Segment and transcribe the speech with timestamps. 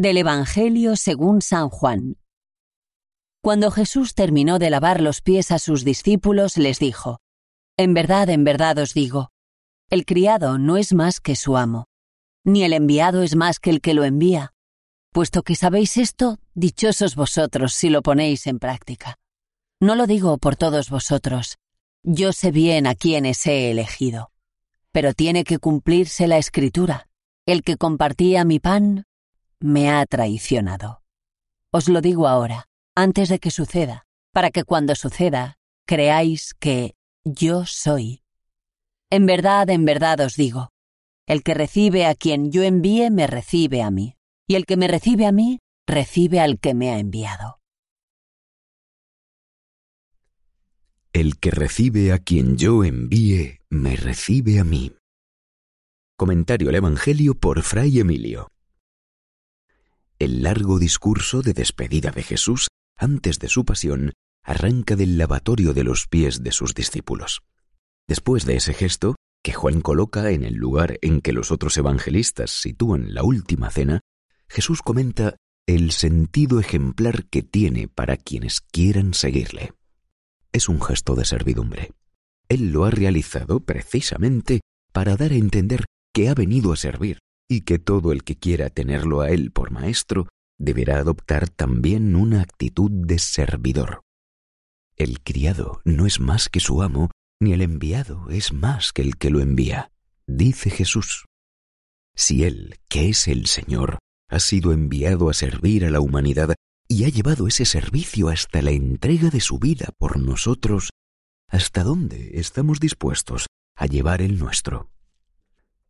[0.00, 2.16] Del Evangelio según San Juan.
[3.42, 7.18] Cuando Jesús terminó de lavar los pies a sus discípulos, les dijo,
[7.76, 9.28] En verdad, en verdad os digo,
[9.90, 11.84] el criado no es más que su amo,
[12.44, 14.54] ni el enviado es más que el que lo envía.
[15.12, 19.18] Puesto que sabéis esto, dichosos vosotros si lo ponéis en práctica.
[19.80, 21.58] No lo digo por todos vosotros,
[22.02, 24.30] yo sé bien a quienes he elegido,
[24.92, 27.06] pero tiene que cumplirse la escritura.
[27.44, 29.04] El que compartía mi pan
[29.60, 31.02] me ha traicionado.
[31.70, 36.94] Os lo digo ahora, antes de que suceda, para que cuando suceda creáis que
[37.24, 38.22] yo soy.
[39.10, 40.70] En verdad, en verdad os digo,
[41.26, 44.16] el que recibe a quien yo envíe me recibe a mí,
[44.48, 47.58] y el que me recibe a mí recibe al que me ha enviado.
[51.12, 54.92] El que recibe a quien yo envíe me recibe a mí.
[56.16, 58.48] Comentario al Evangelio por Fray Emilio.
[60.20, 64.12] El largo discurso de despedida de Jesús antes de su pasión
[64.44, 67.40] arranca del lavatorio de los pies de sus discípulos.
[68.06, 72.50] Después de ese gesto, que Juan coloca en el lugar en que los otros evangelistas
[72.50, 74.00] sitúan la última cena,
[74.46, 79.72] Jesús comenta el sentido ejemplar que tiene para quienes quieran seguirle.
[80.52, 81.92] Es un gesto de servidumbre.
[82.50, 84.60] Él lo ha realizado precisamente
[84.92, 88.70] para dar a entender que ha venido a servir, y que todo el que quiera
[88.70, 94.02] tenerlo a él por maestro deberá adoptar también una actitud de servidor.
[94.94, 97.10] El criado no es más que su amo,
[97.40, 99.90] ni el enviado es más que el que lo envía,
[100.28, 101.24] dice Jesús.
[102.14, 103.98] Si Él, que es el Señor,
[104.28, 106.54] ha sido enviado a servir a la humanidad
[106.86, 110.90] y ha llevado ese servicio hasta la entrega de su vida por nosotros,
[111.48, 114.88] ¿hasta dónde estamos dispuestos a llevar el nuestro?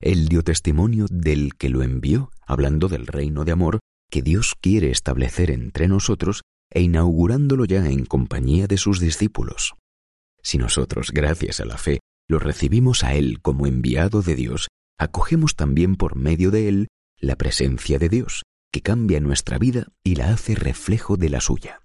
[0.00, 3.80] Él dio testimonio del que lo envió, hablando del reino de amor
[4.10, 9.74] que Dios quiere establecer entre nosotros e inaugurándolo ya en compañía de sus discípulos.
[10.42, 14.68] Si nosotros, gracias a la fe, lo recibimos a Él como enviado de Dios,
[14.98, 20.14] acogemos también por medio de Él la presencia de Dios, que cambia nuestra vida y
[20.14, 21.82] la hace reflejo de la suya.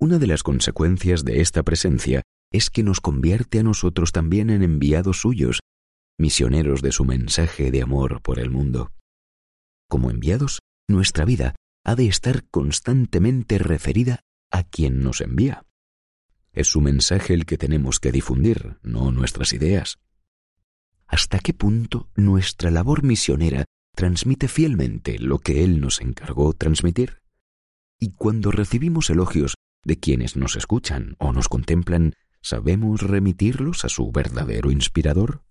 [0.00, 4.62] Una de las consecuencias de esta presencia es que nos convierte a nosotros también en
[4.62, 5.60] enviados suyos
[6.18, 8.92] misioneros de su mensaje de amor por el mundo.
[9.88, 14.20] Como enviados, nuestra vida ha de estar constantemente referida
[14.50, 15.64] a quien nos envía.
[16.52, 19.98] Es su mensaje el que tenemos que difundir, no nuestras ideas.
[21.06, 23.64] ¿Hasta qué punto nuestra labor misionera
[23.94, 27.22] transmite fielmente lo que Él nos encargó transmitir?
[27.98, 34.10] Y cuando recibimos elogios de quienes nos escuchan o nos contemplan, ¿sabemos remitirlos a su
[34.12, 35.42] verdadero inspirador?